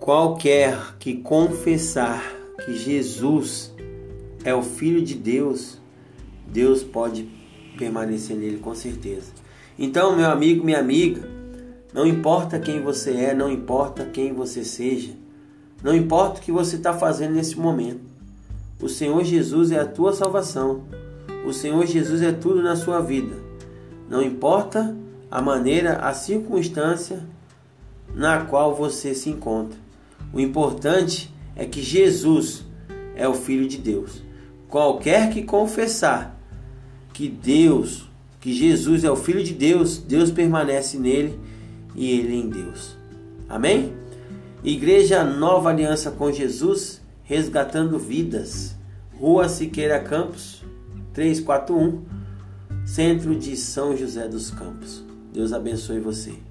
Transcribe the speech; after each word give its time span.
Qualquer 0.00 0.96
que 0.98 1.16
confessar 1.16 2.24
que 2.64 2.74
Jesus 2.74 3.72
é 4.42 4.54
o 4.54 4.62
Filho 4.62 5.02
de 5.02 5.14
Deus, 5.14 5.78
Deus 6.46 6.82
pode 6.82 7.28
permanecer 7.76 8.34
nele 8.34 8.56
com 8.56 8.74
certeza. 8.74 9.30
Então, 9.78 10.16
meu 10.16 10.30
amigo, 10.30 10.64
minha 10.64 10.80
amiga, 10.80 11.22
não 11.92 12.06
importa 12.06 12.58
quem 12.58 12.80
você 12.80 13.12
é, 13.12 13.34
não 13.34 13.50
importa 13.50 14.06
quem 14.06 14.32
você 14.32 14.64
seja, 14.64 15.12
não 15.82 15.94
importa 15.94 16.40
o 16.40 16.42
que 16.42 16.50
você 16.50 16.76
está 16.76 16.94
fazendo 16.94 17.34
nesse 17.34 17.58
momento, 17.58 18.00
o 18.80 18.88
Senhor 18.88 19.22
Jesus 19.22 19.70
é 19.70 19.80
a 19.80 19.86
tua 19.86 20.14
salvação. 20.14 20.84
O 21.46 21.52
Senhor 21.52 21.84
Jesus 21.86 22.22
é 22.22 22.32
tudo 22.32 22.62
na 22.62 22.74
sua 22.74 23.00
vida. 23.00 23.36
Não 24.08 24.22
importa 24.22 24.96
a 25.30 25.42
maneira, 25.42 25.96
a 25.96 26.14
circunstância 26.14 27.22
na 28.14 28.46
qual 28.46 28.74
você 28.74 29.14
se 29.14 29.28
encontra. 29.28 29.89
O 30.32 30.40
importante 30.40 31.32
é 31.56 31.64
que 31.64 31.82
Jesus 31.82 32.64
é 33.16 33.28
o 33.28 33.34
Filho 33.34 33.68
de 33.68 33.78
Deus. 33.78 34.22
Qualquer 34.68 35.30
que 35.30 35.42
confessar 35.42 36.38
que 37.12 37.28
Deus, 37.28 38.08
que 38.40 38.52
Jesus 38.52 39.04
é 39.04 39.10
o 39.10 39.16
Filho 39.16 39.42
de 39.42 39.52
Deus, 39.52 39.98
Deus 39.98 40.30
permanece 40.30 40.98
nele 40.98 41.38
e 41.94 42.10
ele 42.18 42.36
em 42.36 42.48
Deus. 42.48 42.96
Amém? 43.48 43.92
Igreja 44.62 45.24
Nova 45.24 45.70
Aliança 45.70 46.10
com 46.10 46.30
Jesus, 46.30 47.00
resgatando 47.24 47.98
vidas. 47.98 48.76
Rua 49.18 49.48
Siqueira 49.48 50.00
Campos, 50.00 50.64
341, 51.12 52.02
Centro 52.86 53.34
de 53.34 53.56
São 53.56 53.96
José 53.96 54.26
dos 54.28 54.50
Campos. 54.50 55.04
Deus 55.32 55.52
abençoe 55.52 56.00
você. 56.00 56.49